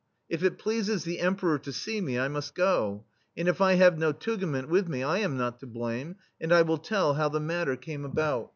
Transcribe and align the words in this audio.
"If 0.27 0.41
it 0.41 0.57
pleases 0.57 1.03
the 1.03 1.19
Emperor 1.19 1.59
to 1.59 1.71
see 1.71 2.01
me, 2.01 2.17
I 2.17 2.27
must 2.27 2.55
go; 2.55 3.05
and 3.37 3.47
if 3.47 3.61
I 3.61 3.73
have 3.73 3.99
no 3.99 4.11
tugament 4.11 4.67
with 4.67 4.87
me, 4.87 5.03
I 5.03 5.19
am 5.19 5.37
not 5.37 5.59
to 5.59 5.67
blame, 5.67 6.15
and 6.39 6.51
I 6.51 6.63
will 6.63 6.79
tell 6.79 7.13
how 7.13 7.29
the 7.29 7.39
matter 7.39 7.75
came 7.75 8.03
about." 8.03 8.49